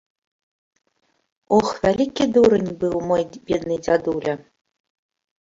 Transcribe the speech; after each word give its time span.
Ох, 1.57 1.69
вялікі 1.83 2.23
дурань 2.39 2.73
быў 2.85 2.95
мой 3.11 3.23
бедны 3.45 3.75
дзядуля. 3.85 4.33